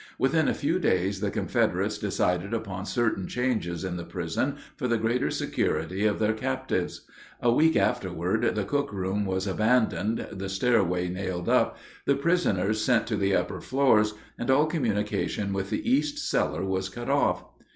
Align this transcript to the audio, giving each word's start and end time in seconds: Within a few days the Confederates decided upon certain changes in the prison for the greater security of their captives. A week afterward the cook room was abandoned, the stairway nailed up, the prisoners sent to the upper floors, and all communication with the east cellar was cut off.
Within 0.17 0.47
a 0.47 0.55
few 0.55 0.79
days 0.79 1.19
the 1.19 1.29
Confederates 1.29 1.99
decided 1.99 2.55
upon 2.55 2.87
certain 2.87 3.27
changes 3.27 3.83
in 3.83 3.97
the 3.97 4.03
prison 4.03 4.55
for 4.75 4.87
the 4.87 4.97
greater 4.97 5.29
security 5.29 6.07
of 6.07 6.17
their 6.17 6.33
captives. 6.33 7.01
A 7.39 7.51
week 7.53 7.75
afterward 7.75 8.55
the 8.55 8.65
cook 8.65 8.91
room 8.91 9.27
was 9.27 9.45
abandoned, 9.45 10.25
the 10.31 10.49
stairway 10.49 11.07
nailed 11.07 11.47
up, 11.49 11.77
the 12.07 12.15
prisoners 12.15 12.81
sent 12.83 13.05
to 13.05 13.15
the 13.15 13.35
upper 13.35 13.61
floors, 13.61 14.15
and 14.39 14.49
all 14.49 14.65
communication 14.65 15.53
with 15.53 15.69
the 15.69 15.87
east 15.87 16.17
cellar 16.17 16.65
was 16.65 16.89
cut 16.89 17.07
off. 17.11 17.43